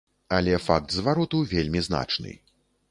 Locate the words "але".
0.37-0.53